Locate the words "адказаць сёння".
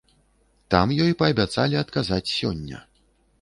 1.83-2.83